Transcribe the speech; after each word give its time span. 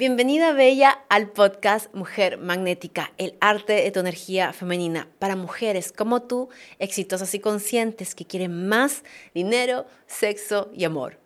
Bienvenida 0.00 0.54
Bella 0.54 1.04
al 1.10 1.30
podcast 1.30 1.94
Mujer 1.94 2.38
Magnética, 2.38 3.12
el 3.18 3.36
arte 3.38 3.74
de 3.74 3.90
tu 3.90 4.00
energía 4.00 4.54
femenina 4.54 5.10
para 5.18 5.36
mujeres 5.36 5.92
como 5.92 6.22
tú, 6.22 6.48
exitosas 6.78 7.34
y 7.34 7.38
conscientes 7.38 8.14
que 8.14 8.24
quieren 8.24 8.66
más 8.66 9.04
dinero, 9.34 9.84
sexo 10.06 10.70
y 10.72 10.84
amor. 10.84 11.18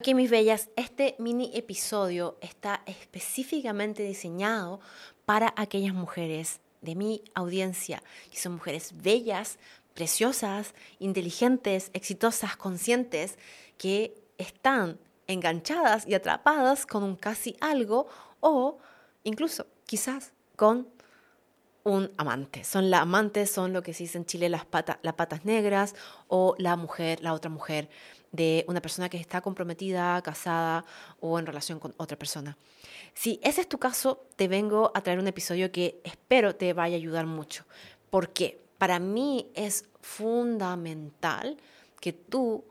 Aquí 0.00 0.14
mis 0.14 0.28
bellas, 0.28 0.70
este 0.74 1.14
mini 1.20 1.52
episodio 1.54 2.36
está 2.40 2.82
específicamente 2.86 4.02
diseñado 4.02 4.80
para 5.24 5.54
aquellas 5.56 5.94
mujeres 5.94 6.58
de 6.80 6.96
mi 6.96 7.22
audiencia, 7.34 8.02
que 8.32 8.38
son 8.38 8.54
mujeres 8.54 8.92
bellas, 9.00 9.60
preciosas, 9.94 10.74
inteligentes, 10.98 11.90
exitosas, 11.92 12.56
conscientes, 12.56 13.38
que 13.78 14.14
están 14.38 14.98
enganchadas 15.26 16.06
y 16.06 16.14
atrapadas 16.14 16.86
con 16.86 17.02
un 17.02 17.16
casi 17.16 17.56
algo 17.60 18.06
o 18.40 18.78
incluso 19.24 19.66
quizás 19.86 20.32
con 20.56 20.88
un 21.84 22.10
amante. 22.16 22.64
Son 22.64 22.90
la 22.90 23.00
amante, 23.00 23.46
son 23.46 23.72
lo 23.72 23.82
que 23.82 23.92
se 23.92 24.04
dice 24.04 24.18
en 24.18 24.26
Chile 24.26 24.48
las, 24.48 24.66
las 25.02 25.14
patas 25.14 25.44
negras 25.44 25.94
o 26.28 26.54
la 26.58 26.76
mujer, 26.76 27.20
la 27.22 27.32
otra 27.32 27.50
mujer 27.50 27.88
de 28.30 28.64
una 28.66 28.80
persona 28.80 29.08
que 29.08 29.18
está 29.18 29.40
comprometida, 29.40 30.20
casada 30.22 30.84
o 31.20 31.38
en 31.38 31.46
relación 31.46 31.78
con 31.78 31.94
otra 31.98 32.18
persona. 32.18 32.56
Si 33.14 33.40
ese 33.42 33.62
es 33.62 33.68
tu 33.68 33.78
caso, 33.78 34.26
te 34.36 34.48
vengo 34.48 34.90
a 34.94 35.02
traer 35.02 35.18
un 35.18 35.26
episodio 35.26 35.70
que 35.70 36.00
espero 36.04 36.54
te 36.54 36.72
vaya 36.72 36.96
a 36.96 36.98
ayudar 36.98 37.26
mucho. 37.26 37.64
¿Por 38.10 38.30
qué? 38.30 38.60
Para 38.82 38.98
mí 38.98 39.48
es 39.54 39.84
fundamental 40.00 41.56
que 42.00 42.12
tú 42.12 42.64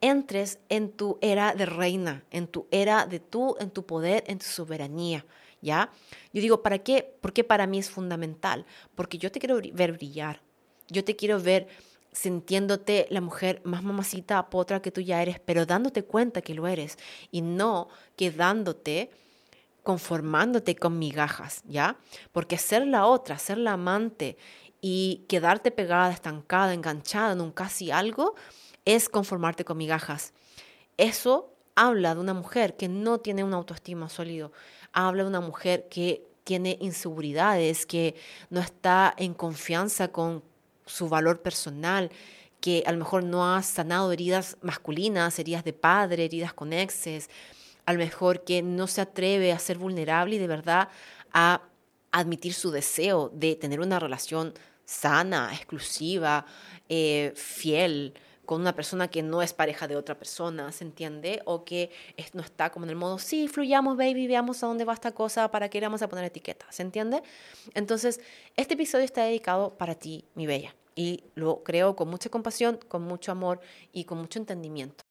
entres 0.00 0.58
en 0.68 0.90
tu 0.90 1.18
era 1.20 1.54
de 1.54 1.66
reina, 1.66 2.24
en 2.32 2.48
tu 2.48 2.66
era 2.72 3.06
de 3.06 3.20
tú, 3.20 3.54
en 3.60 3.70
tu 3.70 3.86
poder, 3.86 4.24
en 4.26 4.40
tu 4.40 4.46
soberanía, 4.46 5.24
¿ya? 5.60 5.92
Yo 6.32 6.42
digo, 6.42 6.62
¿para 6.64 6.78
qué? 6.78 7.16
Porque 7.20 7.44
para 7.44 7.68
mí 7.68 7.78
es 7.78 7.90
fundamental, 7.90 8.66
porque 8.96 9.18
yo 9.18 9.30
te 9.30 9.38
quiero 9.38 9.60
ver 9.72 9.92
brillar, 9.92 10.42
yo 10.88 11.04
te 11.04 11.14
quiero 11.14 11.40
ver 11.40 11.68
sintiéndote 12.10 13.06
la 13.10 13.20
mujer 13.20 13.62
más 13.62 13.84
mamacita, 13.84 14.50
potra 14.50 14.82
que 14.82 14.90
tú 14.90 15.00
ya 15.00 15.22
eres, 15.22 15.38
pero 15.38 15.64
dándote 15.64 16.02
cuenta 16.02 16.42
que 16.42 16.54
lo 16.54 16.66
eres 16.66 16.98
y 17.30 17.40
no 17.40 17.86
quedándote 18.16 19.10
conformándote 19.82 20.76
con 20.76 20.98
migajas, 20.98 21.62
¿ya? 21.66 21.96
Porque 22.30 22.58
ser 22.58 22.86
la 22.86 23.06
otra, 23.06 23.38
ser 23.38 23.58
la 23.58 23.72
amante 23.72 24.36
y 24.82 25.24
quedarte 25.28 25.70
pegada, 25.70 26.12
estancada, 26.12 26.74
enganchada 26.74 27.32
en 27.32 27.40
un 27.40 27.52
casi 27.52 27.90
algo, 27.90 28.34
es 28.84 29.08
conformarte 29.08 29.64
con 29.64 29.78
migajas. 29.78 30.34
Eso 30.98 31.54
habla 31.74 32.14
de 32.14 32.20
una 32.20 32.34
mujer 32.34 32.76
que 32.76 32.88
no 32.88 33.18
tiene 33.18 33.44
una 33.44 33.56
autoestima 33.56 34.08
sólido, 34.08 34.52
habla 34.92 35.22
de 35.22 35.28
una 35.28 35.40
mujer 35.40 35.86
que 35.88 36.26
tiene 36.44 36.76
inseguridades, 36.80 37.86
que 37.86 38.16
no 38.50 38.60
está 38.60 39.14
en 39.16 39.34
confianza 39.34 40.08
con 40.08 40.42
su 40.84 41.08
valor 41.08 41.40
personal, 41.40 42.10
que 42.60 42.82
a 42.84 42.92
lo 42.92 42.98
mejor 42.98 43.22
no 43.22 43.54
ha 43.54 43.62
sanado 43.62 44.12
heridas 44.12 44.56
masculinas, 44.62 45.38
heridas 45.38 45.64
de 45.64 45.72
padre, 45.72 46.24
heridas 46.24 46.52
con 46.52 46.72
exes, 46.72 47.30
a 47.86 47.92
lo 47.92 48.00
mejor 48.00 48.44
que 48.44 48.62
no 48.62 48.88
se 48.88 49.00
atreve 49.00 49.52
a 49.52 49.58
ser 49.58 49.78
vulnerable 49.78 50.36
y 50.36 50.38
de 50.38 50.46
verdad 50.48 50.88
a 51.32 51.62
admitir 52.10 52.52
su 52.52 52.70
deseo 52.70 53.30
de 53.32 53.56
tener 53.56 53.80
una 53.80 53.98
relación 53.98 54.54
sana, 54.92 55.50
exclusiva, 55.54 56.44
eh, 56.88 57.32
fiel, 57.34 58.14
con 58.44 58.60
una 58.60 58.74
persona 58.74 59.08
que 59.08 59.22
no 59.22 59.40
es 59.40 59.52
pareja 59.52 59.88
de 59.88 59.96
otra 59.96 60.18
persona, 60.18 60.70
¿se 60.72 60.84
entiende? 60.84 61.40
O 61.44 61.64
que 61.64 61.90
no 62.34 62.42
está 62.42 62.70
como 62.70 62.84
en 62.84 62.90
el 62.90 62.96
modo, 62.96 63.18
sí, 63.18 63.48
fluyamos, 63.48 63.96
baby, 63.96 64.26
veamos 64.26 64.62
a 64.62 64.66
dónde 64.66 64.84
va 64.84 64.92
esta 64.92 65.12
cosa, 65.12 65.50
para 65.50 65.68
qué 65.68 65.80
vamos 65.80 66.02
a 66.02 66.08
poner 66.08 66.24
etiqueta, 66.24 66.66
¿se 66.70 66.82
entiende? 66.82 67.22
Entonces, 67.74 68.20
este 68.56 68.74
episodio 68.74 69.04
está 69.04 69.24
dedicado 69.24 69.76
para 69.78 69.94
ti, 69.94 70.24
mi 70.34 70.46
bella, 70.46 70.74
y 70.94 71.24
lo 71.34 71.62
creo 71.62 71.96
con 71.96 72.08
mucha 72.08 72.28
compasión, 72.28 72.78
con 72.88 73.02
mucho 73.02 73.32
amor 73.32 73.60
y 73.92 74.04
con 74.04 74.18
mucho 74.18 74.38
entendimiento. 74.38 75.01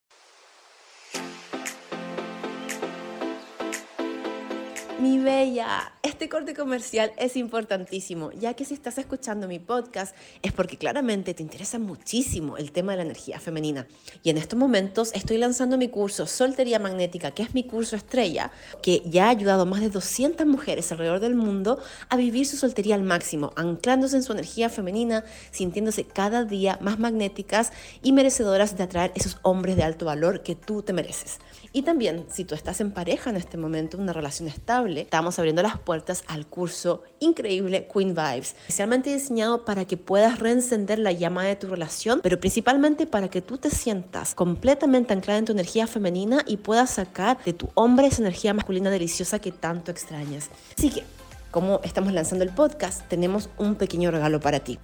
Mi 5.01 5.17
bella, 5.17 5.93
este 6.03 6.29
corte 6.29 6.53
comercial 6.53 7.11
es 7.17 7.35
importantísimo, 7.35 8.31
ya 8.33 8.53
que 8.53 8.65
si 8.65 8.75
estás 8.75 8.99
escuchando 8.99 9.47
mi 9.47 9.57
podcast 9.57 10.15
es 10.43 10.51
porque 10.51 10.77
claramente 10.77 11.33
te 11.33 11.41
interesa 11.41 11.79
muchísimo 11.79 12.55
el 12.57 12.71
tema 12.71 12.91
de 12.91 12.97
la 12.97 13.03
energía 13.05 13.39
femenina. 13.39 13.87
Y 14.21 14.29
en 14.29 14.37
estos 14.37 14.59
momentos 14.59 15.09
estoy 15.15 15.39
lanzando 15.39 15.79
mi 15.79 15.87
curso 15.87 16.27
Soltería 16.27 16.77
Magnética, 16.77 17.31
que 17.31 17.41
es 17.41 17.55
mi 17.55 17.63
curso 17.63 17.95
estrella, 17.95 18.51
que 18.83 19.01
ya 19.07 19.25
ha 19.25 19.29
ayudado 19.29 19.63
a 19.63 19.65
más 19.65 19.81
de 19.81 19.89
200 19.89 20.45
mujeres 20.45 20.91
alrededor 20.91 21.19
del 21.19 21.33
mundo 21.33 21.79
a 22.09 22.15
vivir 22.15 22.45
su 22.45 22.57
soltería 22.57 22.93
al 22.93 23.01
máximo, 23.01 23.53
anclándose 23.55 24.17
en 24.17 24.23
su 24.23 24.33
energía 24.33 24.69
femenina, 24.69 25.23
sintiéndose 25.49 26.03
cada 26.03 26.45
día 26.45 26.77
más 26.79 26.99
magnéticas 26.99 27.73
y 28.03 28.11
merecedoras 28.11 28.77
de 28.77 28.83
atraer 28.83 29.11
esos 29.15 29.39
hombres 29.41 29.77
de 29.77 29.83
alto 29.83 30.05
valor 30.05 30.43
que 30.43 30.53
tú 30.53 30.83
te 30.83 30.93
mereces. 30.93 31.39
Y 31.73 31.83
también, 31.83 32.25
si 32.29 32.43
tú 32.43 32.53
estás 32.53 32.81
en 32.81 32.91
pareja 32.91 33.29
en 33.29 33.37
este 33.37 33.57
momento, 33.57 33.97
una 33.97 34.11
relación 34.11 34.49
estable, 34.49 34.90
estamos 34.97 35.39
abriendo 35.39 35.61
las 35.63 35.79
puertas 35.79 36.23
al 36.27 36.45
curso 36.45 37.03
increíble 37.19 37.87
Queen 37.91 38.13
Vibes, 38.13 38.55
especialmente 38.61 39.13
diseñado 39.13 39.63
para 39.65 39.85
que 39.85 39.97
puedas 39.97 40.39
reencender 40.39 40.99
la 40.99 41.11
llama 41.11 41.43
de 41.45 41.55
tu 41.55 41.67
relación, 41.67 42.19
pero 42.21 42.39
principalmente 42.39 43.07
para 43.07 43.29
que 43.29 43.41
tú 43.41 43.57
te 43.57 43.69
sientas 43.69 44.35
completamente 44.35 45.13
anclada 45.13 45.39
en 45.39 45.45
tu 45.45 45.53
energía 45.53 45.87
femenina 45.87 46.43
y 46.45 46.57
puedas 46.57 46.91
sacar 46.91 47.43
de 47.43 47.53
tu 47.53 47.69
hombre 47.75 48.07
esa 48.07 48.21
energía 48.21 48.53
masculina 48.53 48.89
deliciosa 48.89 49.39
que 49.39 49.51
tanto 49.51 49.91
extrañas. 49.91 50.49
Así 50.77 50.89
que, 50.89 51.03
como 51.51 51.79
estamos 51.83 52.13
lanzando 52.13 52.43
el 52.43 52.51
podcast, 52.51 53.07
tenemos 53.07 53.49
un 53.57 53.75
pequeño 53.75 54.11
regalo 54.11 54.39
para 54.39 54.59
ti. 54.59 54.79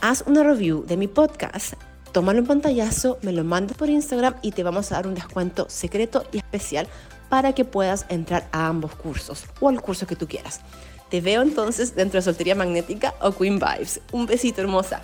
Haz 0.00 0.24
una 0.26 0.44
review 0.44 0.84
de 0.84 0.96
mi 0.96 1.08
podcast 1.08 1.74
tómalo 2.12 2.40
en 2.40 2.46
pantallazo, 2.46 3.18
me 3.22 3.32
lo 3.32 3.44
mandas 3.44 3.76
por 3.76 3.88
Instagram 3.88 4.34
y 4.42 4.52
te 4.52 4.62
vamos 4.62 4.90
a 4.90 4.96
dar 4.96 5.06
un 5.06 5.14
descuento 5.14 5.66
secreto 5.68 6.24
y 6.32 6.38
especial 6.38 6.88
para 7.28 7.54
que 7.54 7.64
puedas 7.64 8.06
entrar 8.08 8.48
a 8.52 8.66
ambos 8.66 8.94
cursos 8.94 9.44
o 9.60 9.68
al 9.68 9.80
curso 9.80 10.06
que 10.06 10.16
tú 10.16 10.26
quieras. 10.26 10.60
Te 11.10 11.20
veo 11.20 11.42
entonces 11.42 11.94
dentro 11.94 12.18
de 12.18 12.22
Soltería 12.22 12.54
Magnética 12.54 13.14
o 13.20 13.32
Queen 13.32 13.58
Vibes. 13.58 14.00
Un 14.12 14.26
besito 14.26 14.60
hermosa. 14.60 15.02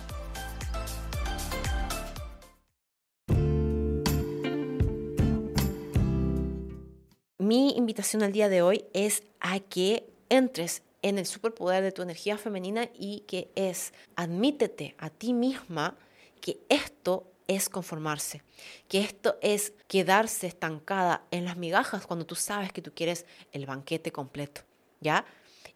Mi 7.39 7.75
invitación 7.77 8.23
al 8.23 8.31
día 8.31 8.49
de 8.49 8.61
hoy 8.61 8.85
es 8.93 9.23
a 9.39 9.59
que 9.59 10.07
entres 10.29 10.81
en 11.03 11.19
el 11.19 11.27
superpoder 11.27 11.83
de 11.83 11.91
tu 11.91 12.01
energía 12.01 12.37
femenina 12.39 12.89
y 12.97 13.19
que 13.27 13.51
es 13.53 13.93
admítete 14.15 14.95
a 14.97 15.11
ti 15.11 15.33
misma 15.33 15.95
que 16.41 16.57
esto 16.69 17.27
es 17.47 17.69
conformarse, 17.69 18.41
que 18.87 18.99
esto 19.01 19.37
es 19.41 19.73
quedarse 19.87 20.47
estancada 20.47 21.25
en 21.31 21.45
las 21.45 21.57
migajas 21.57 22.07
cuando 22.07 22.25
tú 22.25 22.35
sabes 22.35 22.71
que 22.71 22.81
tú 22.81 22.91
quieres 22.93 23.25
el 23.51 23.65
banquete 23.65 24.11
completo, 24.11 24.61
¿ya? 24.99 25.25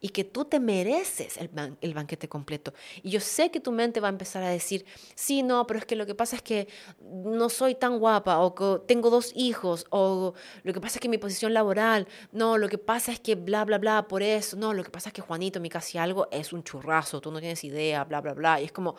Y 0.02 0.10
que 0.10 0.24
tú 0.24 0.46
te 0.46 0.62
mereces 0.62 1.36
el, 1.36 1.50
el, 1.82 1.94
banquete 1.94 2.30
completo. 2.30 2.74
Y 3.04 3.10
yo 3.10 3.20
sé 3.20 3.52
que 3.52 3.60
tu 3.60 3.74
mente 3.74 4.00
va 4.00 4.08
a 4.08 4.12
empezar 4.12 4.42
a 4.44 4.50
decir, 4.50 4.86
sí, 5.14 5.44
no, 5.44 5.68
pero 5.68 5.80
es 5.80 5.86
que 5.86 5.98
lo 5.98 6.06
que 6.06 6.16
pasa 6.16 6.38
es 6.38 6.42
que 6.42 6.70
no 7.02 7.50
soy 7.50 7.76
tan 7.76 8.00
guapa, 8.00 8.40
o 8.40 8.56
que 8.56 8.82
tengo 8.88 9.10
dos 9.10 9.34
hijos, 9.36 9.86
o 9.90 10.34
lo 10.64 10.74
que 10.74 10.80
pasa 10.80 10.96
es 10.96 11.02
que 11.02 11.10
mi 11.10 11.18
posición 11.18 11.54
laboral, 11.54 12.08
no, 12.32 12.58
lo 12.58 12.70
que 12.70 12.78
pasa 12.78 13.12
es 13.12 13.20
que 13.20 13.36
bla, 13.36 13.66
bla, 13.66 13.78
bla, 13.78 14.08
por 14.08 14.24
eso, 14.24 14.56
no, 14.56 14.74
lo 14.74 14.86
que 14.86 14.90
pasa 14.90 15.10
es 15.10 15.14
que 15.14 15.22
Juanito, 15.22 15.60
mi 15.60 15.70
casi 15.70 15.98
algo, 15.98 16.30
es 16.32 16.54
un 16.54 16.64
churrazo, 16.64 17.20
tú 17.20 17.30
no 17.30 17.42
tienes 17.42 17.62
idea, 17.66 18.06
bla, 18.06 18.22
bla, 18.22 18.34
bla. 18.34 18.62
Y 18.62 18.66
es 18.66 18.72
como, 18.72 18.96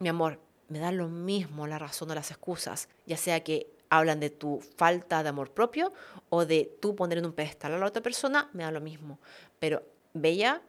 mi 0.00 0.08
amor, 0.08 0.40
me 0.72 0.78
da 0.78 0.90
lo 0.90 1.08
mismo 1.08 1.66
la 1.66 1.78
razón 1.78 2.10
o 2.10 2.14
las 2.14 2.30
excusas, 2.30 2.88
ya 3.04 3.18
sea 3.18 3.44
que 3.44 3.66
hablan 3.90 4.20
de 4.20 4.30
tu 4.30 4.62
falta 4.76 5.22
de 5.22 5.28
amor 5.28 5.50
propio 5.50 5.92
o 6.30 6.46
de 6.46 6.78
tú 6.80 6.96
poner 6.96 7.18
en 7.18 7.26
un 7.26 7.34
pedestal 7.34 7.74
a 7.74 7.78
la 7.78 7.84
otra 7.84 8.02
persona, 8.02 8.48
me 8.54 8.62
da 8.62 8.70
lo 8.70 8.80
mismo. 8.80 9.20
Pero, 9.58 9.82
Bella, 10.14 10.62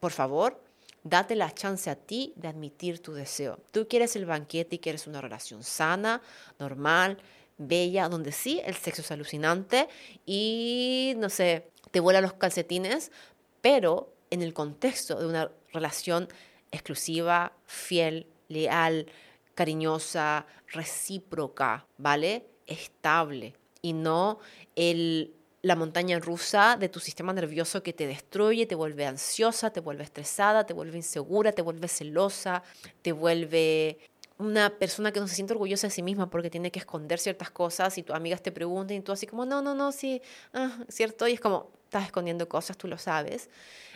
por 0.00 0.10
favor, 0.10 0.60
date 1.04 1.36
la 1.36 1.54
chance 1.54 1.88
a 1.88 1.94
ti 1.94 2.32
de 2.34 2.48
admitir 2.48 2.98
tu 2.98 3.12
deseo. 3.12 3.60
Tú 3.70 3.86
quieres 3.88 4.16
el 4.16 4.26
banquete 4.26 4.76
y 4.76 4.78
quieres 4.80 5.06
una 5.06 5.20
relación 5.20 5.62
sana, 5.62 6.20
normal, 6.58 7.18
bella, 7.56 8.08
donde 8.08 8.32
sí, 8.32 8.60
el 8.64 8.74
sexo 8.74 9.02
es 9.02 9.12
alucinante 9.12 9.88
y, 10.26 11.14
no 11.18 11.28
sé, 11.28 11.70
te 11.92 12.00
vuela 12.00 12.20
los 12.20 12.32
calcetines, 12.32 13.12
pero 13.60 14.12
en 14.30 14.42
el 14.42 14.52
contexto 14.52 15.20
de 15.20 15.26
una 15.28 15.52
relación 15.72 16.26
exclusiva, 16.72 17.52
fiel, 17.64 18.26
leal, 18.48 19.06
cariñosa, 19.56 20.46
recíproca, 20.68 21.86
¿vale? 21.98 22.46
Estable 22.66 23.54
y 23.82 23.92
no 23.92 24.38
el, 24.76 25.34
la 25.62 25.74
montaña 25.74 26.18
rusa 26.20 26.76
de 26.78 26.88
tu 26.88 27.00
sistema 27.00 27.32
nervioso 27.32 27.82
que 27.82 27.92
te 27.92 28.06
destruye, 28.06 28.66
te 28.66 28.74
vuelve 28.74 29.06
ansiosa, 29.06 29.70
te 29.70 29.80
vuelve 29.80 30.04
estresada, 30.04 30.66
te 30.66 30.74
vuelve 30.74 30.98
insegura, 30.98 31.52
te 31.52 31.62
vuelve 31.62 31.88
celosa, 31.88 32.62
te 33.02 33.12
vuelve 33.12 33.98
una 34.38 34.70
persona 34.70 35.10
que 35.10 35.20
no 35.20 35.26
se 35.26 35.34
siente 35.34 35.54
orgullosa 35.54 35.86
de 35.86 35.92
sí 35.92 36.02
misma 36.02 36.28
porque 36.28 36.50
tiene 36.50 36.70
que 36.70 36.78
esconder 36.78 37.18
ciertas 37.18 37.50
cosas 37.50 37.96
y 37.96 38.02
tus 38.02 38.14
amigas 38.14 38.42
te 38.42 38.52
preguntan 38.52 38.98
y 38.98 39.00
tú 39.00 39.12
así 39.12 39.26
como, 39.26 39.46
no, 39.46 39.62
no, 39.62 39.74
no, 39.74 39.90
sí, 39.92 40.20
ah, 40.52 40.78
cierto, 40.88 41.26
y 41.26 41.32
es 41.32 41.40
como, 41.40 41.70
estás 41.84 42.04
escondiendo 42.04 42.48
cosas, 42.48 42.76
tú 42.76 42.88
lo 42.88 42.98
sabes. 42.98 43.48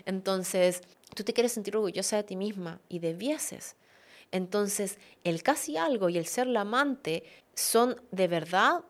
Entonces, 0.07 0.81
tú 1.15 1.25
te 1.25 1.35
quieres 1.35 1.53
sentir 1.53 1.77
orgullosa 1.77 2.17
de 2.17 2.23
ti 2.23 2.37
misma 2.37 2.81
y 2.89 3.01
debieses. 3.01 3.77
Entonces, 4.33 4.99
el 5.25 5.43
casi 5.43 5.77
algo 5.77 6.09
y 6.09 6.19
el 6.19 6.27
ser 6.27 6.47
la 6.47 6.63
amante 6.63 7.25
son 7.55 8.01
de 8.11 8.29
verdad 8.29 8.85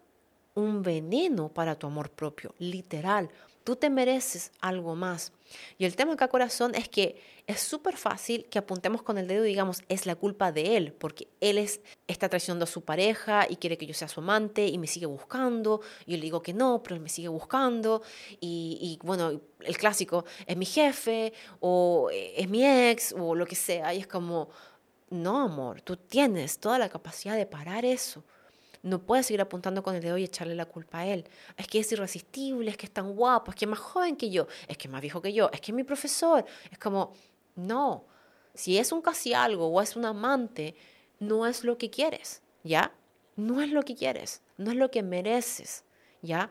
un 0.55 0.83
veneno 0.83 1.49
para 1.49 1.77
tu 1.77 1.87
amor 1.87 2.11
propio, 2.11 2.55
literal. 2.59 3.31
Tú 3.65 3.77
te 3.77 3.91
mereces 3.91 4.53
algo 4.61 4.97
más. 4.97 5.33
Y 5.77 5.85
el 5.85 5.95
tema 5.95 6.15
acá, 6.15 6.29
corazón, 6.29 6.75
es 6.75 6.89
que 6.89 7.21
es 7.47 7.61
súper 7.61 7.97
fácil 7.97 8.47
que 8.47 8.59
apuntemos 8.59 9.03
con 9.03 9.19
el 9.19 9.29
dedo 9.29 9.45
y 9.45 9.49
digamos, 9.49 9.83
es 9.89 10.07
la 10.07 10.15
culpa 10.15 10.51
de 10.51 10.77
él, 10.77 10.93
porque 10.93 11.29
él 11.41 11.59
es, 11.59 11.81
está 12.07 12.29
traicionando 12.29 12.65
a 12.65 12.67
su 12.67 12.83
pareja 12.83 13.47
y 13.49 13.57
quiere 13.57 13.77
que 13.77 13.87
yo 13.87 13.95
sea 13.95 14.09
su 14.09 14.21
amante 14.21 14.67
y 14.67 14.79
me 14.79 14.87
sigue 14.87 15.07
buscando. 15.07 15.83
Yo 16.07 16.17
le 16.17 16.23
digo 16.23 16.43
que 16.43 16.55
no, 16.55 16.83
pero 16.83 16.97
él 16.97 17.03
me 17.03 17.09
sigue 17.09 17.29
buscando. 17.29 18.03
Y, 18.41 18.79
y 18.81 19.07
bueno, 19.07 19.41
el 19.61 19.77
clásico, 19.77 20.25
es 20.47 20.57
mi 20.57 20.67
jefe 20.67 21.33
o 21.61 22.09
es 22.11 22.49
mi 22.49 22.65
ex 22.65 23.13
o 23.13 23.35
lo 23.35 23.47
que 23.47 23.57
sea. 23.57 23.93
Y 23.95 23.99
es 23.99 24.07
como, 24.07 24.49
no, 25.11 25.43
amor, 25.43 25.83
tú 25.83 25.97
tienes 25.97 26.59
toda 26.59 26.79
la 26.79 26.89
capacidad 26.89 27.37
de 27.37 27.47
parar 27.47 27.85
eso. 27.85 28.25
No 28.83 29.01
puedes 29.01 29.27
seguir 29.27 29.43
apuntando 29.43 29.83
con 29.83 29.95
el 29.95 30.01
dedo 30.03 30.17
y 30.17 30.25
echarle 30.25 30.55
la 30.55 30.65
culpa 30.65 31.01
a 31.01 31.07
él. 31.07 31.29
Es 31.57 31.67
que 31.67 31.81
es 31.81 31.93
irresistible, 31.93 32.71
es 32.71 32.77
que 32.77 32.87
es 32.87 32.93
tan 32.93 33.13
guapo, 33.15 33.51
es 33.51 33.57
que 33.57 33.67
es 33.67 33.69
más 33.69 33.81
joven 33.81 34.17
que 34.17 34.31
yo, 34.31 34.47
es 34.69 34.79
que 34.79 34.89
es 34.89 34.93
más 34.93 35.03
viejo 35.03 35.21
que 35.21 35.33
yo, 35.33 35.51
es 35.53 35.61
que 35.61 35.73
es 35.73 35.77
mi 35.77 35.85
profesor. 35.85 36.45
Es 36.71 36.79
como, 36.79 37.13
no. 37.57 38.05
Si 38.55 38.79
es 38.79 38.93
un 38.93 39.03
casi 39.03 39.35
algo 39.35 39.67
o 39.67 39.83
es 39.83 39.97
un 39.97 40.07
amante, 40.07 40.75
no 41.19 41.47
es 41.47 41.65
lo 41.65 41.77
que 41.77 41.91
quieres, 41.91 42.41
¿ya? 42.65 42.93
No 43.37 43.61
es 43.61 43.71
lo 43.71 43.83
que 43.83 43.95
quieres, 43.95 44.43
no 44.57 44.71
es 44.71 44.77
lo 44.77 44.91
que 44.91 45.03
mereces, 45.03 45.85
¿ya? 46.23 46.51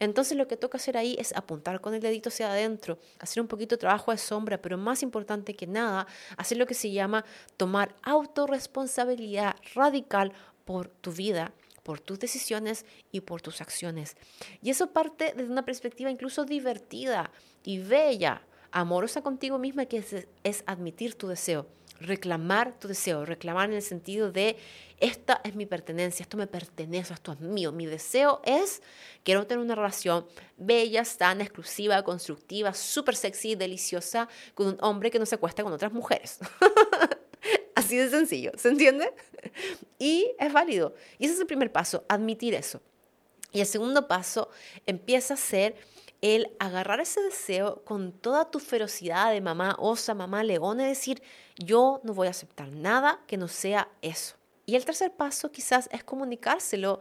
Entonces 0.00 0.36
lo 0.36 0.46
que 0.46 0.56
toca 0.56 0.78
hacer 0.78 0.96
ahí 0.96 1.16
es 1.18 1.34
apuntar 1.36 1.80
con 1.80 1.94
el 1.94 2.00
dedito 2.00 2.28
hacia 2.28 2.50
adentro, 2.50 2.98
hacer 3.18 3.40
un 3.40 3.48
poquito 3.48 3.74
de 3.74 3.80
trabajo 3.80 4.12
de 4.12 4.18
sombra, 4.18 4.62
pero 4.62 4.78
más 4.78 5.02
importante 5.02 5.54
que 5.54 5.66
nada, 5.66 6.06
hacer 6.36 6.56
lo 6.56 6.66
que 6.66 6.74
se 6.74 6.92
llama 6.92 7.24
tomar 7.56 7.94
autorresponsabilidad 8.02 9.56
radical 9.74 10.32
por 10.64 10.88
tu 10.88 11.12
vida 11.12 11.52
por 11.88 12.00
tus 12.00 12.18
decisiones 12.18 12.84
y 13.12 13.22
por 13.22 13.40
tus 13.40 13.62
acciones. 13.62 14.14
Y 14.62 14.68
eso 14.68 14.90
parte 14.90 15.32
desde 15.34 15.50
una 15.50 15.64
perspectiva 15.64 16.10
incluso 16.10 16.44
divertida 16.44 17.30
y 17.64 17.78
bella, 17.78 18.42
amorosa 18.70 19.22
contigo 19.22 19.58
misma, 19.58 19.86
que 19.86 20.04
es, 20.44 20.64
admitir 20.66 21.14
tu 21.14 21.28
deseo, 21.28 21.66
reclamar 22.00 22.78
tu 22.78 22.88
deseo, 22.88 23.24
reclamar 23.24 23.68
en 23.70 23.76
el 23.76 23.82
sentido 23.82 24.30
de 24.30 24.56
esta 25.00 25.40
es 25.44 25.54
mi 25.54 25.64
pertenencia, 25.64 26.22
esto 26.24 26.36
me 26.36 26.46
pertenece, 26.46 27.14
esto 27.14 27.32
es 27.32 27.40
mío. 27.40 27.70
Mi 27.70 27.86
deseo 27.86 28.40
es, 28.44 28.82
quiero 29.22 29.46
tener 29.46 29.64
una 29.64 29.76
relación 29.76 30.26
bella, 30.56 31.04
sana, 31.04 31.44
exclusiva, 31.44 32.02
constructiva, 32.02 32.74
súper 32.74 33.14
sexy, 33.14 33.54
deliciosa, 33.54 34.28
con 34.54 34.68
un 34.68 34.78
hombre 34.80 35.10
que 35.10 35.18
no 35.18 35.26
se 35.26 35.36
acuesta 35.36 35.62
con 35.62 35.72
otras 35.72 35.92
mujeres. 35.92 36.38
Así 37.76 37.96
de 37.96 38.10
sencillo, 38.10 38.50
¿se 38.56 38.68
entiende? 38.68 39.12
Y 40.00 40.32
es 40.38 40.52
válido. 40.52 40.94
Y 41.18 41.26
ese 41.26 41.34
es 41.34 41.40
el 41.40 41.46
primer 41.46 41.70
paso, 41.70 42.04
admitir 42.08 42.54
eso. 42.54 42.82
Y 43.52 43.60
el 43.60 43.66
segundo 43.66 44.08
paso 44.08 44.50
empieza 44.84 45.34
a 45.34 45.36
ser 45.36 45.76
el 46.20 46.50
agarrar 46.58 47.00
ese 47.00 47.22
deseo 47.22 47.82
con 47.84 48.12
toda 48.12 48.50
tu 48.50 48.58
ferocidad 48.58 49.32
de 49.32 49.40
mamá 49.40 49.76
osa, 49.78 50.14
mamá 50.14 50.42
leona, 50.42 50.84
y 50.84 50.88
decir, 50.88 51.22
yo 51.56 52.00
no 52.02 52.14
voy 52.14 52.26
a 52.26 52.30
aceptar 52.30 52.72
nada 52.72 53.20
que 53.26 53.36
no 53.36 53.48
sea 53.48 53.88
eso. 54.02 54.36
Y 54.66 54.76
el 54.76 54.84
tercer 54.84 55.12
paso 55.12 55.50
quizás 55.50 55.88
es 55.92 56.04
comunicárselo 56.04 57.00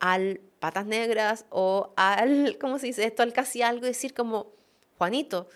al 0.00 0.40
patas 0.58 0.86
negras 0.86 1.46
o 1.50 1.92
al, 1.96 2.58
¿cómo 2.60 2.78
se 2.78 2.86
dice 2.86 3.04
esto? 3.04 3.22
Al 3.22 3.32
casi 3.32 3.62
algo, 3.62 3.86
decir 3.86 4.14
como, 4.14 4.52
Juanito, 4.98 5.48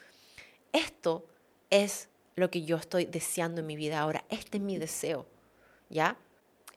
esto 0.73 1.27
es 1.69 2.09
lo 2.37 2.51
que 2.51 2.63
yo 2.63 2.77
estoy 2.77 3.07
deseando 3.07 3.61
en 3.61 3.67
mi 3.67 3.77
vida 3.77 4.01
ahora. 4.01 4.25
Este 4.29 4.59
es 4.59 4.63
mi 4.63 4.79
deseo, 4.79 5.27
¿ya? 5.89 6.17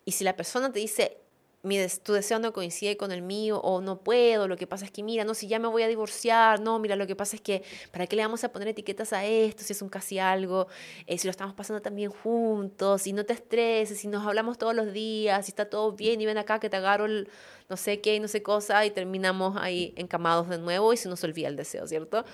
Y 0.04 0.14
si 0.14 0.24
la 0.24 0.36
persona 0.36 0.72
te 0.72 0.80
dice, 0.80 1.18
mi 1.64 1.80
tu 2.04 2.12
deseo 2.12 2.40
no 2.40 2.52
coincide 2.52 2.98
con 2.98 3.14
el 3.14 3.22
mío 3.22 3.58
o 3.60 3.80
no 3.80 4.02
puedo, 4.02 4.50
lo 4.50 4.58
que 4.58 4.68
pasa 4.68 4.84
es 4.84 4.92
que 4.92 5.02
mira, 5.02 5.24
no, 5.24 5.34
si 5.34 5.48
ya 5.48 5.60
me 5.60 5.70
voy 5.70 5.84
a 5.84 5.88
divorciar, 5.88 6.60
no, 6.60 6.78
mira, 6.78 6.98
lo 6.98 7.08
que 7.08 7.16
pasa 7.16 7.38
es 7.38 7.42
que, 7.42 7.64
¿para 7.92 8.06
qué 8.06 8.18
le 8.18 8.22
vamos 8.22 8.44
a 8.44 8.52
poner 8.52 8.68
etiquetas 8.68 9.14
a 9.14 9.26
esto 9.26 9.64
si 9.64 9.72
es 9.72 9.82
un 9.82 9.88
casi 9.88 10.20
algo? 10.20 10.68
Eh, 11.08 11.18
si 11.18 11.26
lo 11.26 11.32
estamos 11.32 11.56
pasando 11.56 11.82
también 11.82 12.12
juntos, 12.12 13.04
si 13.04 13.14
no 13.14 13.26
te 13.26 13.32
estreses, 13.32 13.98
si 13.98 14.10
nos 14.10 14.28
hablamos 14.28 14.58
todos 14.58 14.76
los 14.76 14.92
días, 14.92 15.46
si 15.46 15.52
está 15.52 15.70
todo 15.70 15.94
bien 15.94 16.20
y 16.20 16.26
ven 16.26 16.38
acá 16.38 16.60
que 16.60 16.70
te 16.70 16.76
agarro 16.76 17.06
el 17.06 17.30
no 17.70 17.78
sé 17.78 18.02
qué 18.02 18.16
y 18.16 18.20
no 18.20 18.28
sé 18.28 18.44
cosa 18.44 18.86
y 18.86 18.92
terminamos 18.92 19.56
ahí 19.58 19.94
encamados 19.96 20.50
de 20.50 20.58
nuevo 20.58 20.92
y 20.92 20.98
se 20.98 21.08
nos 21.08 21.24
olvida 21.24 21.48
el 21.48 21.56
deseo, 21.56 21.88
¿cierto? 21.88 22.26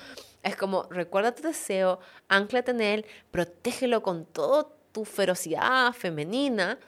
Es 0.42 0.56
como, 0.56 0.84
recuerda 0.90 1.36
tu 1.36 1.44
deseo, 1.44 2.00
anclate 2.30 2.72
en 2.72 2.82
él, 2.82 3.06
protégelo 3.30 4.02
con 4.02 4.26
toda 4.26 4.68
tu 4.92 5.06
ferocidad 5.06 5.94
femenina, 5.94 6.80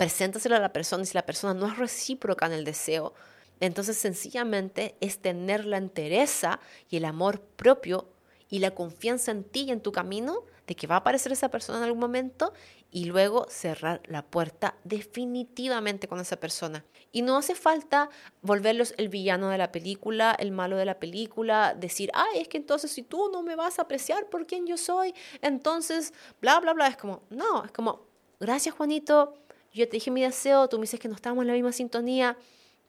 preséntaselo 0.00 0.56
a 0.56 0.60
la 0.60 0.72
persona 0.72 1.02
y 1.02 1.06
si 1.06 1.12
la 1.12 1.26
persona 1.26 1.52
no 1.52 1.66
es 1.66 1.76
recíproca 1.76 2.46
en 2.46 2.52
el 2.52 2.64
deseo, 2.64 3.12
entonces 3.60 3.98
sencillamente 3.98 4.94
es 5.00 5.18
tener 5.18 5.66
la 5.66 5.76
entereza 5.76 6.58
y 6.88 6.96
el 6.96 7.04
amor 7.04 7.42
propio 7.42 8.08
y 8.48 8.60
la 8.60 8.70
confianza 8.70 9.30
en 9.30 9.44
ti 9.44 9.64
y 9.64 9.72
en 9.72 9.82
tu 9.82 9.92
camino 9.92 10.46
de 10.66 10.74
que 10.74 10.86
va 10.86 10.94
a 10.94 10.98
aparecer 11.00 11.32
esa 11.32 11.50
persona 11.50 11.80
en 11.80 11.84
algún 11.84 12.00
momento 12.00 12.54
y 12.90 13.04
luego 13.04 13.46
cerrar 13.50 14.00
la 14.06 14.24
puerta 14.24 14.74
definitivamente 14.84 16.08
con 16.08 16.18
esa 16.18 16.40
persona. 16.40 16.82
Y 17.12 17.20
no 17.20 17.36
hace 17.36 17.54
falta 17.54 18.08
volverlos 18.40 18.94
el 18.96 19.10
villano 19.10 19.50
de 19.50 19.58
la 19.58 19.70
película, 19.70 20.34
el 20.38 20.50
malo 20.50 20.78
de 20.78 20.86
la 20.86 20.98
película, 20.98 21.74
decir, 21.78 22.10
ay, 22.14 22.40
es 22.40 22.48
que 22.48 22.56
entonces 22.56 22.90
si 22.90 23.02
tú 23.02 23.28
no 23.30 23.42
me 23.42 23.54
vas 23.54 23.78
a 23.78 23.82
apreciar 23.82 24.30
por 24.30 24.46
quien 24.46 24.66
yo 24.66 24.78
soy, 24.78 25.14
entonces, 25.42 26.14
bla, 26.40 26.58
bla, 26.58 26.72
bla. 26.72 26.86
Es 26.86 26.96
como, 26.96 27.22
no, 27.28 27.66
es 27.66 27.72
como, 27.72 28.06
gracias 28.38 28.74
Juanito, 28.74 29.34
yo 29.72 29.86
te 29.86 29.92
dije 29.92 30.10
mi 30.10 30.22
deseo, 30.22 30.68
tú 30.68 30.78
me 30.78 30.82
dices 30.82 31.00
que 31.00 31.08
no 31.08 31.14
estamos 31.14 31.42
en 31.42 31.48
la 31.48 31.54
misma 31.54 31.72
sintonía, 31.72 32.36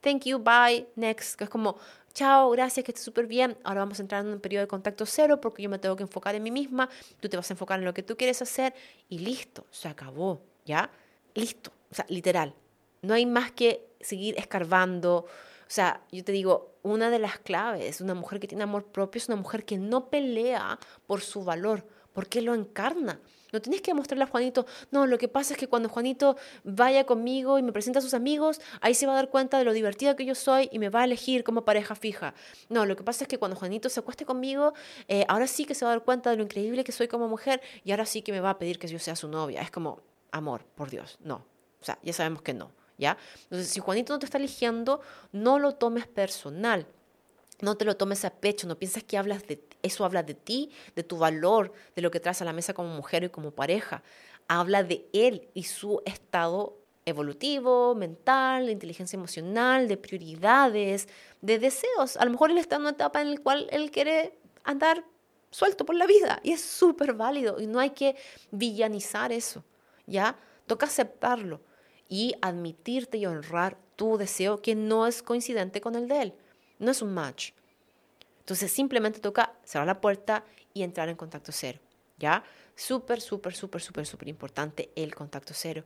thank 0.02 0.24
you, 0.24 0.40
bye, 0.40 0.88
next. 0.96 1.36
Que 1.36 1.46
es 1.46 1.50
como, 1.50 1.78
chao, 2.14 2.50
gracias, 2.52 2.84
que 2.84 2.92
estés 2.92 3.04
súper 3.04 3.28
bien. 3.28 3.58
Ahora 3.64 3.82
vamos 3.82 4.00
a 4.00 4.02
entrar 4.02 4.26
en 4.26 4.32
un 4.32 4.40
periodo 4.40 4.64
de 4.64 4.68
contacto 4.68 5.06
cero 5.06 5.40
porque 5.40 5.64
yo 5.64 5.70
me 5.70 5.80
tengo 5.80 5.96
que 5.96 6.04
enfocar 6.04 6.36
en 6.36 6.44
mí 6.44 6.52
misma, 6.52 6.90
tú 7.20 7.30
te 7.30 7.38
vas 7.38 7.50
a 7.50 7.54
enfocar 7.54 7.80
en 7.80 7.86
lo 7.86 7.94
que 7.94 8.04
tú 8.04 8.18
quieres 8.18 8.42
hacer 8.42 8.74
y 9.10 9.20
listo, 9.20 9.66
se 9.72 9.88
acabó, 9.88 10.42
¿ya? 10.66 10.92
Listo, 11.34 11.72
o 11.92 11.96
sea, 11.96 12.06
literal. 12.10 12.54
No 13.02 13.14
hay 13.14 13.26
más 13.26 13.52
que 13.52 13.88
seguir 14.00 14.38
escarbando. 14.38 15.26
O 15.72 15.74
sea, 15.74 16.02
yo 16.12 16.24
te 16.24 16.32
digo, 16.32 16.76
una 16.84 17.10
de 17.10 17.20
las 17.20 17.40
claves, 17.40 18.02
una 18.02 18.14
mujer 18.14 18.40
que 18.40 18.48
tiene 18.48 18.64
amor 18.64 18.86
propio 18.86 19.20
es 19.20 19.28
una 19.28 19.38
mujer 19.38 19.64
que 19.66 19.78
no 19.78 20.10
pelea 20.10 20.78
por 21.08 21.22
su 21.22 21.44
valor, 21.44 21.88
porque 22.14 22.42
lo 22.42 22.54
encarna. 22.54 23.20
No 23.52 23.62
tienes 23.62 23.82
que 23.82 23.94
mostrarle 23.94 24.24
a 24.24 24.28
Juanito, 24.28 24.66
no, 24.92 25.06
lo 25.06 25.18
que 25.18 25.28
pasa 25.28 25.54
es 25.54 25.60
que 25.60 25.68
cuando 25.68 25.90
Juanito 25.90 26.38
vaya 26.64 27.06
conmigo 27.06 27.60
y 27.60 27.64
me 27.64 27.74
presenta 27.74 28.00
a 28.00 28.02
sus 28.02 28.14
amigos, 28.14 28.62
ahí 28.80 28.94
se 28.94 29.06
va 29.06 29.14
a 29.14 29.16
dar 29.16 29.30
cuenta 29.30 29.58
de 29.58 29.66
lo 29.66 29.74
divertida 29.74 30.16
que 30.16 30.26
yo 30.26 30.36
soy 30.36 30.70
y 30.72 30.80
me 30.80 30.90
va 30.90 31.02
a 31.02 31.04
elegir 31.04 31.44
como 31.44 31.66
pareja 31.66 31.96
fija. 31.96 32.34
No, 32.70 32.86
lo 32.86 32.96
que 32.96 33.04
pasa 33.04 33.26
es 33.26 33.28
que 33.28 33.38
cuando 33.38 33.58
Juanito 33.58 33.90
se 33.90 34.00
acueste 34.00 34.26
conmigo, 34.26 34.74
eh, 35.08 35.26
ahora 35.28 35.48
sí 35.48 35.66
que 35.66 35.76
se 35.76 35.84
va 35.84 35.92
a 35.92 35.96
dar 35.96 36.04
cuenta 36.04 36.30
de 36.30 36.38
lo 36.38 36.44
increíble 36.44 36.84
que 36.84 36.94
soy 36.94 37.10
como 37.10 37.28
mujer 37.28 37.62
y 37.84 37.92
ahora 37.92 38.06
sí 38.06 38.22
que 38.22 38.32
me 38.32 38.40
va 38.40 38.52
a 38.52 38.58
pedir 38.58 38.80
que 38.80 38.88
yo 38.88 39.00
sea 39.00 39.18
su 39.18 39.28
novia. 39.28 39.62
Es 39.62 39.72
como, 39.72 40.02
amor, 40.32 40.64
por 40.76 40.90
Dios, 40.90 41.18
no. 41.22 41.46
O 41.82 41.84
sea, 41.84 42.00
ya 42.04 42.14
sabemos 42.14 42.42
que 42.44 42.54
no, 42.54 42.72
¿ya? 42.98 43.18
Entonces, 43.44 43.68
si 43.68 43.80
Juanito 43.82 44.14
no 44.14 44.20
te 44.20 44.26
está 44.26 44.38
eligiendo, 44.38 45.02
no 45.34 45.60
lo 45.60 45.74
tomes 45.74 46.08
personal. 46.08 46.88
No 47.62 47.78
te 47.78 47.86
lo 47.86 47.96
tomes 47.96 48.26
a 48.26 48.32
pecho, 48.32 48.68
no 48.68 48.78
piensas 48.78 49.04
que 49.04 49.18
hablas 49.18 49.48
de 49.48 49.64
eso 49.82 50.06
habla 50.06 50.24
de 50.24 50.34
ti, 50.34 50.72
de 50.96 51.04
tu 51.04 51.18
valor, 51.18 51.74
de 51.96 52.02
lo 52.02 52.12
que 52.12 52.20
traes 52.20 52.42
a 52.42 52.46
la 52.46 52.54
mesa 52.54 52.74
como 52.74 52.90
mujer 52.96 53.24
y 53.24 53.30
como 53.30 53.52
pareja. 53.52 54.04
Habla 54.48 54.84
de 54.84 55.08
él 55.14 55.50
y 55.54 55.64
su 55.64 56.02
estado 56.06 56.78
evolutivo, 57.06 57.96
mental, 57.96 58.68
de 58.68 58.74
inteligencia 58.74 59.18
emocional, 59.18 59.88
de 59.88 59.98
prioridades, 59.98 61.08
de 61.42 61.60
deseos. 61.60 62.18
A 62.18 62.26
lo 62.26 62.32
mejor 62.32 62.52
él 62.52 62.58
está 62.58 62.76
en 62.76 62.82
una 62.82 62.92
etapa 62.92 63.22
en 63.22 63.36
la 63.36 63.42
cual 63.42 63.68
él 63.72 63.92
quiere 63.92 64.38
andar 64.64 65.04
suelto 65.50 65.86
por 65.86 65.96
la 65.96 66.06
vida 66.06 66.40
y 66.44 66.52
es 66.52 66.62
súper 66.62 67.14
válido 67.14 67.60
y 67.60 67.68
no 67.68 67.80
hay 67.80 67.90
que 67.90 68.16
villanizar 68.52 69.32
eso, 69.32 69.64
¿ya? 70.06 70.38
Toca 70.68 70.86
aceptarlo 70.86 71.62
y 72.08 72.36
admitirte 72.42 73.18
y 73.18 73.26
honrar 73.26 73.78
tu 73.96 74.18
deseo 74.18 74.62
que 74.62 74.76
no 74.76 75.08
es 75.08 75.24
coincidente 75.24 75.82
con 75.82 75.96
el 75.96 76.08
de 76.08 76.22
él. 76.22 76.34
No 76.82 76.92
es 76.92 77.02
un 77.02 77.14
match. 77.14 77.52
Entonces 78.40 78.72
simplemente 78.72 79.20
toca 79.20 79.54
cerrar 79.64 79.88
la 79.88 80.02
puerta 80.02 80.44
y 80.74 80.84
entrar 80.84 81.08
en 81.10 81.16
contacto 81.16 81.52
cero, 81.52 81.80
¿ya? 82.18 82.44
Súper, 82.76 83.22
súper, 83.22 83.54
súper, 83.54 83.82
súper, 83.82 84.06
súper 84.06 84.28
importante 84.28 84.90
el 84.96 85.14
contacto 85.14 85.54
cero. 85.56 85.84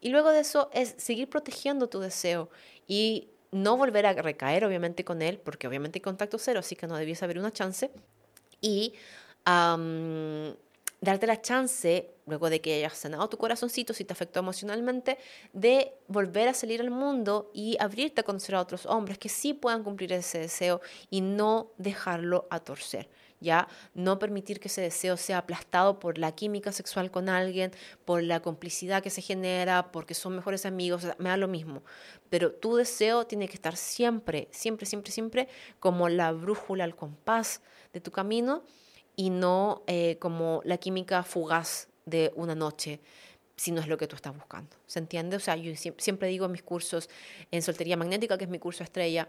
Y 0.00 0.10
luego 0.10 0.30
de 0.30 0.40
eso 0.40 0.70
es 0.72 0.94
seguir 0.98 1.28
protegiendo 1.28 1.88
tu 1.88 1.98
deseo 1.98 2.48
y 2.86 3.28
no 3.50 3.76
volver 3.76 4.06
a 4.06 4.12
recaer 4.12 4.64
obviamente 4.64 5.04
con 5.04 5.20
él, 5.20 5.38
porque 5.38 5.66
obviamente 5.66 5.98
hay 5.98 6.02
contacto 6.02 6.38
cero, 6.38 6.60
así 6.60 6.76
que 6.76 6.86
no 6.86 6.96
debiese 6.96 7.24
haber 7.24 7.38
una 7.38 7.52
chance. 7.52 7.90
Y 8.60 8.94
darte 11.00 11.26
la 11.26 11.40
chance, 11.40 12.14
luego 12.26 12.50
de 12.50 12.60
que 12.60 12.74
hayas 12.74 12.96
sanado 12.96 13.28
tu 13.28 13.36
corazoncito, 13.36 13.92
si 13.92 14.04
te 14.04 14.12
afectó 14.12 14.40
emocionalmente, 14.40 15.18
de 15.52 15.92
volver 16.08 16.48
a 16.48 16.54
salir 16.54 16.80
al 16.80 16.90
mundo 16.90 17.50
y 17.54 17.76
abrirte 17.80 18.22
a 18.22 18.24
conocer 18.24 18.54
a 18.54 18.60
otros 18.60 18.86
hombres 18.86 19.18
que 19.18 19.28
sí 19.28 19.54
puedan 19.54 19.84
cumplir 19.84 20.12
ese 20.12 20.38
deseo 20.38 20.80
y 21.10 21.20
no 21.20 21.72
dejarlo 21.78 22.46
a 22.50 22.60
torcer. 22.60 23.08
¿ya? 23.40 23.68
No 23.94 24.18
permitir 24.18 24.60
que 24.60 24.68
ese 24.68 24.80
deseo 24.80 25.16
sea 25.16 25.38
aplastado 25.38 25.98
por 25.98 26.18
la 26.18 26.32
química 26.32 26.72
sexual 26.72 27.10
con 27.10 27.28
alguien, 27.28 27.72
por 28.04 28.22
la 28.22 28.40
complicidad 28.40 29.02
que 29.02 29.10
se 29.10 29.22
genera, 29.22 29.92
porque 29.92 30.14
son 30.14 30.34
mejores 30.34 30.66
amigos, 30.66 31.06
me 31.18 31.28
da 31.28 31.36
lo 31.36 31.48
mismo. 31.48 31.82
Pero 32.30 32.52
tu 32.52 32.76
deseo 32.76 33.26
tiene 33.26 33.48
que 33.48 33.54
estar 33.54 33.76
siempre, 33.76 34.48
siempre, 34.52 34.86
siempre, 34.86 35.12
siempre 35.12 35.48
como 35.80 36.08
la 36.08 36.32
brújula, 36.32 36.84
el 36.84 36.96
compás 36.96 37.60
de 37.92 38.00
tu 38.00 38.10
camino 38.10 38.64
y 39.16 39.30
no 39.30 39.82
eh, 39.86 40.18
como 40.18 40.60
la 40.64 40.78
química 40.78 41.22
fugaz 41.22 41.88
de 42.04 42.32
una 42.36 42.54
noche 42.54 43.00
si 43.56 43.72
no 43.72 43.80
es 43.80 43.88
lo 43.88 43.96
que 43.96 44.06
tú 44.06 44.14
estás 44.16 44.34
buscando. 44.34 44.76
¿Se 44.86 44.98
entiende? 44.98 45.36
O 45.36 45.40
sea, 45.40 45.56
yo 45.56 45.72
siempre 45.76 46.28
digo 46.28 46.44
en 46.44 46.52
mis 46.52 46.62
cursos 46.62 47.08
en 47.50 47.62
soltería 47.62 47.96
magnética, 47.96 48.36
que 48.36 48.44
es 48.44 48.50
mi 48.50 48.58
curso 48.58 48.84
estrella, 48.84 49.28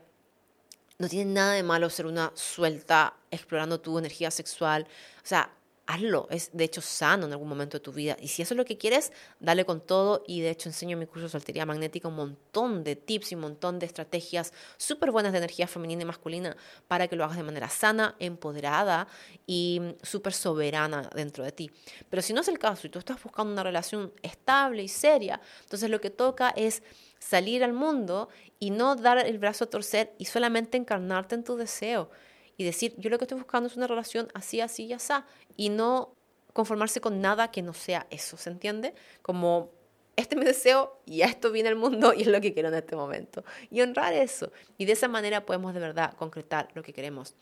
no 1.00 1.08
tiene 1.08 1.32
nada 1.32 1.54
de 1.54 1.64
malo 1.64 1.90
ser 1.90 2.08
una 2.08 2.32
suelta 2.36 3.14
explorando 3.32 3.80
tu 3.80 3.98
energía 3.98 4.32
sexual. 4.32 4.88
O 5.24 5.28
sea, 5.28 5.52
hazlo, 5.88 6.28
es 6.30 6.50
de 6.54 6.66
hecho 6.66 6.82
sano 6.82 7.26
en 7.26 7.32
algún 7.32 7.48
momento 7.48 7.78
de 7.78 7.82
tu 7.82 7.94
vida. 7.94 8.18
Y 8.20 8.28
si 8.28 8.42
eso 8.42 8.54
es 8.54 8.58
lo 8.58 8.66
que 8.66 8.78
quieres, 8.78 9.12
dale 9.40 9.66
con 9.66 9.82
todo. 9.82 10.24
Y 10.28 10.42
de 10.42 10.50
hecho 10.50 10.70
enseño 10.70 10.94
en 10.94 11.00
mi 11.00 11.06
curso 11.08 11.24
de 11.24 11.30
soltería 11.30 11.66
magnética 11.66 12.10
un 12.10 12.16
montón 12.16 12.84
de 12.84 12.96
tips 12.96 13.32
y 13.32 13.36
un 13.36 13.42
montón 13.42 13.80
de 13.80 13.86
estrategias 13.86 14.54
súper 14.78 15.12
buenas 15.12 15.32
de 15.32 15.40
energía 15.40 15.68
femenina 15.68 16.04
y 16.04 16.06
masculina 16.06 16.56
para 16.88 17.08
que 17.08 17.16
lo 17.16 17.24
hagas 17.24 17.38
de 17.38 17.44
manera 17.44 17.70
sana, 17.70 18.16
empoderada 18.20 19.08
y 19.48 19.82
súper 20.04 20.34
soberana 20.34 21.10
dentro 21.16 21.44
de 21.44 21.54
ti. 21.54 21.72
Pero 22.10 22.22
si 22.22 22.34
no 22.34 22.42
es 22.42 22.48
el 22.50 22.60
caso 22.60 22.86
y 22.86 22.90
tú 22.90 23.00
estás 23.00 23.22
buscando 23.24 23.54
una 23.54 23.64
relación 23.64 24.12
estable 24.22 24.84
y 24.84 24.90
seria, 24.90 25.40
entonces 25.62 25.90
lo 25.90 26.02
que 26.02 26.10
toca 26.10 26.50
es 26.50 26.84
salir 27.20 27.64
al 27.64 27.74
mundo 27.74 28.30
y 28.60 28.72
no 28.72 28.96
dar 28.96 29.20
el 29.20 29.40
brazo 29.40 29.64
a 29.64 29.70
torcer 29.70 30.14
y 30.18 30.26
solamente 30.26 30.78
encarnarte 30.78 31.36
en 31.36 31.44
tu 31.44 31.56
deseo 31.56 32.10
y 32.58 32.64
decir, 32.64 32.96
yo 32.98 33.10
lo 33.10 33.18
que 33.18 33.26
estoy 33.26 33.38
buscando 33.38 33.68
es 33.68 33.78
una 33.78 33.88
relación 33.88 34.28
así, 34.34 34.60
así 34.62 34.86
y 34.86 34.94
así, 34.94 35.14
y 35.56 35.70
no 35.70 36.14
conformarse 36.54 37.00
con 37.00 37.22
nada 37.22 37.52
que 37.52 37.62
no 37.62 37.74
sea 37.74 38.08
eso, 38.10 38.36
¿se 38.36 38.50
entiende? 38.50 38.96
Como, 39.22 39.70
este 40.16 40.34
es 40.34 40.40
mi 40.40 40.46
deseo 40.46 41.00
y 41.06 41.22
a 41.22 41.28
esto 41.28 41.52
viene 41.52 41.70
el 41.70 41.76
mundo 41.76 42.14
y 42.16 42.24
es 42.24 42.28
lo 42.28 42.42
que 42.42 42.52
quiero 42.52 42.70
en 42.70 42.74
este 42.74 42.96
momento. 42.96 43.44
Y 43.70 43.82
honrar 43.82 44.14
eso. 44.14 44.52
Y 44.76 44.86
de 44.86 44.94
esa 44.94 45.08
manera 45.08 45.46
podemos 45.46 45.76
de 45.76 45.80
verdad 45.80 46.14
concretar 46.16 46.70
lo 46.74 46.82
que 46.82 46.94
queremos. 46.94 47.36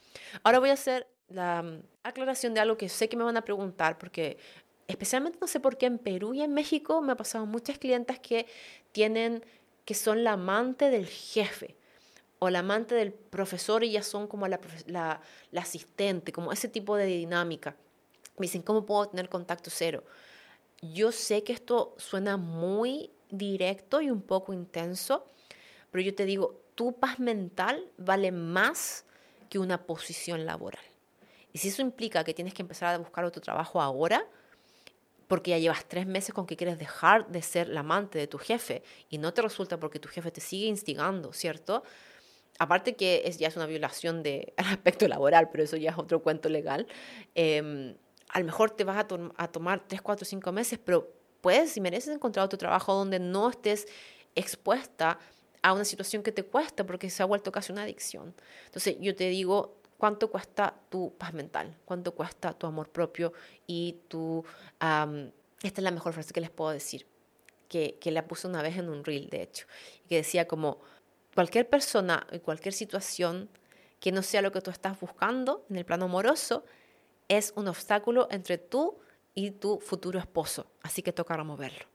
Ahora 0.44 0.60
voy 0.60 0.70
a 0.70 0.74
hacer 0.74 1.08
la 1.30 1.64
mm, 1.64 1.82
aclaración 2.04 2.54
de 2.54 2.60
algo 2.60 2.76
que 2.76 2.90
sé 2.90 3.08
que 3.08 3.16
me 3.16 3.24
van 3.24 3.38
a 3.38 3.44
preguntar 3.44 3.98
porque 3.98 4.38
especialmente 4.88 5.40
no 5.40 5.48
sé 5.48 5.62
por 5.62 5.78
qué 5.78 5.86
en 5.86 5.98
Perú 5.98 6.34
y 6.34 6.42
en 6.42 6.54
México 6.54 7.02
me 7.02 7.14
ha 7.14 7.18
pasado 7.18 7.46
muchas 7.46 7.78
clientas 7.80 8.20
que 8.20 8.46
tienen 8.92 9.44
que 9.86 9.94
son 9.94 10.24
la 10.24 10.34
amante 10.34 10.90
del 10.90 11.08
jefe 11.08 11.78
o 12.46 12.50
la 12.50 12.60
amante 12.60 12.96
del 12.96 13.12
profesor 13.12 13.84
ya 13.84 14.04
son 14.04 14.28
como 14.28 14.48
la, 14.48 14.60
la, 14.88 15.22
asistente, 15.60 16.32
como 16.32 16.52
ese 16.52 16.68
tipo 16.68 16.96
de 16.96 17.06
dinámica. 17.06 17.76
Me 18.38 18.46
dicen, 18.46 18.62
¿cómo 18.62 18.86
puedo 18.86 19.08
tener 19.10 19.30
contacto 19.30 19.70
cero? 19.70 20.04
Yo 20.82 21.12
sé 21.12 21.44
que 21.44 21.54
esto 21.54 21.96
suena 21.98 22.38
muy 22.38 23.12
directo 23.30 24.02
y 24.02 24.12
un 24.12 24.22
poco 24.22 24.54
intenso, 24.54 25.26
pero 25.92 26.04
yo 26.04 26.14
te 26.14 26.26
digo, 26.26 26.62
tu 26.76 26.94
paz 27.00 27.20
mental 27.20 27.92
vale 27.98 28.32
más 28.32 29.06
que 29.50 29.58
una 29.58 29.86
posición 29.86 30.46
laboral. 30.46 30.84
Y 31.52 31.60
si 31.60 31.70
eso 31.70 31.82
implica 31.82 32.24
que 32.24 32.34
tienes 32.34 32.54
que 32.54 32.62
empezar 32.62 32.94
a 32.94 32.98
buscar 32.98 33.26
otro 33.26 33.42
trabajo 33.42 33.82
ahora, 33.82 34.28
porque 35.28 35.52
ya 35.52 35.58
llevas 35.58 35.86
tres 35.86 36.06
meses 36.06 36.34
con 36.34 36.46
que 36.46 36.58
quieres 36.58 36.78
dejar 36.78 37.28
de 37.28 37.42
ser 37.42 37.70
la 37.70 37.80
amante 37.80 38.20
de 38.20 38.28
tu 38.28 38.38
jefe 38.38 38.84
y 39.10 39.18
no 39.18 39.34
te 39.34 39.42
resulta 39.42 39.80
porque 39.80 40.00
tu 40.00 40.10
jefe 40.10 40.32
te 40.32 40.42
sigue 40.42 40.68
instigando, 40.68 41.34
¿cierto? 41.34 41.84
Aparte 42.60 42.96
que 42.96 43.24
es, 43.26 43.38
ya 43.38 43.48
es 43.48 43.56
una 43.56 43.66
violación 43.66 44.24
del 44.24 44.54
aspecto 44.58 45.08
laboral, 45.08 45.50
pero 45.52 45.64
eso 45.64 45.78
ya 45.78 45.92
es 45.92 45.98
otro 45.98 46.22
cuento 46.22 46.50
legal, 46.50 46.88
eh, 47.36 47.96
a 48.30 48.40
lo 48.40 48.46
mejor 48.46 48.72
te 48.72 48.84
vas 48.84 48.98
a, 48.98 49.08
a 49.38 49.48
tomar 49.48 49.88
3, 49.88 50.02
4, 50.02 50.26
5 50.26 50.52
meses, 50.52 50.80
pero 50.84 51.14
puedes 51.42 51.78
y 51.78 51.82
mereces 51.82 52.14
encontrar 52.14 52.46
otro 52.46 52.58
trabajo 52.58 52.94
donde 52.94 53.20
no 53.20 53.50
estés 53.50 53.88
expuesta 54.36 55.20
a 55.62 55.74
una 55.74 55.86
situación 55.86 56.22
que 56.22 56.32
te 56.32 56.44
cuesta 56.44 56.86
porque 56.86 57.10
se 57.10 57.24
ha 57.24 57.26
vuelto 57.26 57.52
casi 57.52 57.72
una 57.72 57.84
adicción. 57.84 58.36
Entonces 58.66 58.98
yo 59.00 59.16
te 59.16 59.30
digo, 59.30 59.78
¿cuánto 59.98 60.30
cuesta 60.30 60.76
tu 60.90 61.14
paz 61.18 61.34
mental? 61.34 61.78
¿Cuánto 61.86 62.14
cuesta 62.14 62.54
tu 62.54 62.68
amor 62.68 62.90
propio 62.90 63.34
y 63.66 63.98
tu... 64.08 64.44
esta 64.80 65.22
es 65.62 65.84
la 65.84 65.92
mejor 65.92 66.14
frase 66.14 66.34
que 66.34 66.42
les 66.42 66.50
puedo 66.50 66.72
decir, 66.72 67.08
que, 67.70 67.98
que 68.00 68.12
la 68.12 68.28
puse 68.28 68.48
una 68.48 68.62
vez 68.62 68.78
en 68.78 68.90
un 68.90 69.04
reel, 69.04 69.30
de 69.30 69.44
hecho, 69.44 69.66
que 70.10 70.18
decía 70.18 70.48
como 70.48 70.80
cualquier 71.36 71.70
persona 71.70 72.26
y 72.32 72.40
cualquier 72.40 72.74
situación 72.74 73.50
que 74.00 74.12
no 74.12 74.24
sea 74.24 74.42
lo 74.42 74.52
que 74.52 74.62
tú 74.62 74.72
estás 74.72 75.00
buscando 75.00 75.66
en 75.70 75.76
el 75.76 75.86
plano 75.86 76.06
amoroso 76.06 76.66
es 77.28 77.54
un 77.56 77.68
obstáculo 77.68 78.28
entre 78.32 78.58
tú 78.58 78.98
y 79.34 79.52
tu 79.52 79.80
futuro 79.80 80.18
esposo. 80.18 80.66
Así 80.82 81.02
que 81.02 81.12
toca 81.12 81.36
removerlo. 81.36 81.86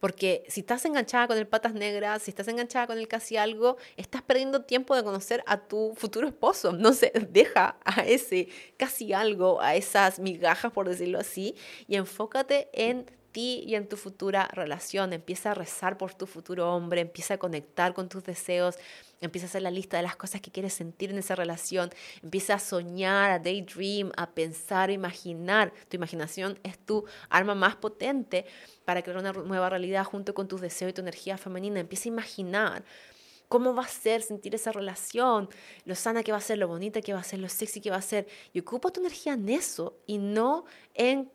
Porque 0.00 0.44
si 0.48 0.60
estás 0.60 0.84
enganchada 0.84 1.26
con 1.26 1.38
el 1.38 1.46
patas 1.46 1.74
negras, 1.74 2.22
si 2.22 2.30
estás 2.30 2.46
enganchada 2.48 2.86
con 2.86 2.98
el 2.98 3.08
casi 3.08 3.36
algo, 3.36 3.78
estás 3.96 4.22
perdiendo 4.22 4.62
tiempo 4.62 4.94
de 4.94 5.02
conocer 5.02 5.42
a 5.46 5.66
tu 5.66 5.92
futuro 5.96 6.28
esposo. 6.28 6.72
No 6.72 6.92
sé, 6.92 7.12
deja 7.30 7.78
a 7.84 8.02
ese 8.02 8.48
casi 8.76 9.12
algo, 9.12 9.60
a 9.60 9.74
esas 9.74 10.20
migajas, 10.20 10.72
por 10.72 10.88
decirlo 10.88 11.18
así, 11.18 11.56
y 11.88 11.96
enfócate 11.96 12.68
en 12.72 13.10
ti 13.32 13.64
y 13.66 13.74
en 13.74 13.88
tu 13.88 13.96
futura 13.96 14.48
relación. 14.52 15.12
Empieza 15.12 15.52
a 15.52 15.54
rezar 15.54 15.96
por 15.96 16.14
tu 16.14 16.26
futuro 16.26 16.74
hombre, 16.74 17.00
empieza 17.00 17.34
a 17.34 17.38
conectar 17.38 17.94
con 17.94 18.08
tus 18.08 18.24
deseos, 18.24 18.76
empieza 19.20 19.46
a 19.46 19.48
hacer 19.48 19.62
la 19.62 19.70
lista 19.70 19.96
de 19.96 20.02
las 20.02 20.16
cosas 20.16 20.40
que 20.40 20.50
quieres 20.50 20.72
sentir 20.72 21.10
en 21.10 21.18
esa 21.18 21.34
relación, 21.34 21.90
empieza 22.22 22.54
a 22.54 22.58
soñar, 22.58 23.30
a 23.30 23.38
daydream, 23.38 24.12
a 24.16 24.30
pensar, 24.30 24.90
a 24.90 24.92
imaginar. 24.92 25.72
Tu 25.88 25.96
imaginación 25.96 26.58
es 26.62 26.78
tu 26.78 27.04
arma 27.28 27.54
más 27.54 27.76
potente 27.76 28.46
para 28.84 29.02
crear 29.02 29.18
una 29.18 29.32
nueva 29.32 29.70
realidad 29.70 30.04
junto 30.04 30.34
con 30.34 30.48
tus 30.48 30.60
deseos 30.60 30.90
y 30.90 30.94
tu 30.94 31.00
energía 31.00 31.38
femenina. 31.38 31.80
Empieza 31.80 32.08
a 32.08 32.12
imaginar 32.12 32.84
cómo 33.48 33.74
va 33.74 33.82
a 33.82 33.88
ser 33.88 34.22
sentir 34.22 34.54
esa 34.54 34.72
relación, 34.72 35.48
lo 35.84 35.94
sana 35.94 36.22
que 36.22 36.32
va 36.32 36.38
a 36.38 36.42
ser, 36.42 36.58
lo 36.58 36.68
bonita 36.68 37.00
que 37.00 37.12
va 37.12 37.20
a 37.20 37.24
ser, 37.24 37.38
lo 37.40 37.48
sexy 37.48 37.80
que 37.80 37.90
va 37.90 37.96
a 37.96 38.02
ser. 38.02 38.26
Y 38.52 38.60
ocupa 38.60 38.90
tu 38.90 39.00
energía 39.00 39.32
en 39.32 39.48
eso 39.48 39.98
y 40.06 40.18
no 40.18 40.64
en 40.94 41.30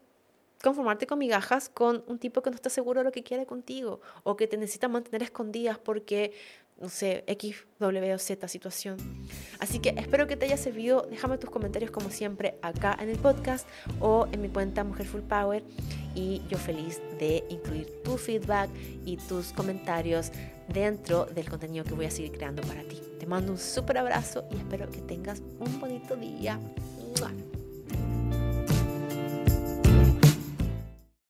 conformarte 0.63 1.05
con 1.05 1.19
migajas 1.19 1.69
con 1.69 2.03
un 2.07 2.17
tipo 2.17 2.41
que 2.41 2.49
no 2.49 2.55
está 2.55 2.69
seguro 2.69 3.01
de 3.01 3.03
lo 3.03 3.11
que 3.11 3.21
quiere 3.21 3.45
contigo 3.45 3.99
o 4.23 4.37
que 4.37 4.47
te 4.47 4.57
necesita 4.57 4.87
mantener 4.87 5.21
escondidas 5.21 5.77
porque, 5.77 6.31
no 6.79 6.87
sé, 6.87 7.25
X, 7.27 7.67
W 7.79 8.13
o 8.13 8.17
Z 8.17 8.47
situación. 8.47 8.97
Así 9.59 9.79
que 9.79 9.89
espero 9.89 10.25
que 10.25 10.37
te 10.37 10.45
haya 10.45 10.55
servido. 10.55 11.05
Déjame 11.09 11.37
tus 11.37 11.49
comentarios 11.49 11.91
como 11.91 12.09
siempre 12.09 12.57
acá 12.61 12.97
en 13.01 13.09
el 13.09 13.17
podcast 13.17 13.67
o 13.99 14.25
en 14.31 14.41
mi 14.41 14.47
cuenta 14.47 14.85
Mujer 14.85 15.05
Full 15.05 15.21
Power 15.23 15.63
y 16.15 16.41
yo 16.47 16.57
feliz 16.57 17.01
de 17.19 17.43
incluir 17.49 18.01
tu 18.03 18.17
feedback 18.17 18.69
y 19.05 19.17
tus 19.17 19.51
comentarios 19.51 20.31
dentro 20.69 21.25
del 21.25 21.49
contenido 21.49 21.83
que 21.83 21.93
voy 21.93 22.05
a 22.05 22.11
seguir 22.11 22.31
creando 22.31 22.61
para 22.63 22.83
ti. 22.83 23.01
Te 23.19 23.25
mando 23.25 23.51
un 23.51 23.57
súper 23.57 23.97
abrazo 23.97 24.45
y 24.49 24.55
espero 24.55 24.89
que 24.89 25.01
tengas 25.01 25.41
un 25.59 25.81
bonito 25.81 26.15
día. 26.15 26.57